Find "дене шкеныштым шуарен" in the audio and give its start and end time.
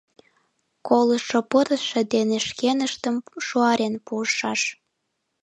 2.13-3.95